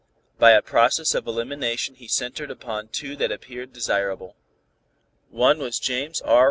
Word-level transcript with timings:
By 0.39 0.53
a 0.53 0.63
process 0.63 1.13
of 1.13 1.27
elimination 1.27 1.93
he 1.93 2.07
centered 2.07 2.49
upon 2.49 2.87
two 2.87 3.15
that 3.17 3.31
appeared 3.31 3.71
desirable. 3.71 4.35
One 5.29 5.59
was 5.59 5.77
James 5.77 6.21
R. 6.21 6.39